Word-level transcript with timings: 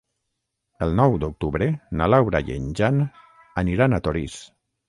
El 0.85 0.95
nou 0.99 1.17
d'octubre 1.25 1.67
na 2.01 2.09
Laura 2.13 2.43
i 2.49 2.57
en 2.57 2.67
Jan 2.81 2.99
aniran 3.65 3.99
a 3.99 4.05
Torís. 4.09 4.43